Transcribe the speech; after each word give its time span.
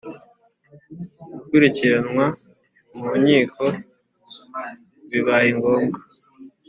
gukurikiranwa 1.33 2.25
mu 2.97 3.09
nkiko 3.21 3.65
bibaye 5.09 5.49
ngombwa 5.57 5.99